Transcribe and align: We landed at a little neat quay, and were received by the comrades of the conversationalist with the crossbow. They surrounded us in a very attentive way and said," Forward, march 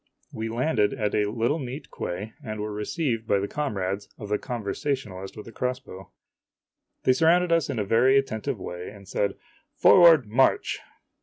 We 0.33 0.49
landed 0.49 0.95
at 0.95 1.13
a 1.13 1.29
little 1.29 1.59
neat 1.59 1.89
quay, 1.91 2.33
and 2.43 2.59
were 2.59 2.73
received 2.73 3.27
by 3.27 3.37
the 3.37 3.47
comrades 3.47 4.09
of 4.17 4.29
the 4.29 4.39
conversationalist 4.39 5.37
with 5.37 5.45
the 5.45 5.51
crossbow. 5.51 6.11
They 7.03 7.13
surrounded 7.13 7.51
us 7.51 7.69
in 7.69 7.77
a 7.77 7.85
very 7.85 8.17
attentive 8.17 8.57
way 8.59 8.89
and 8.89 9.07
said," 9.07 9.35
Forward, 9.83 10.25
march 10.25 10.79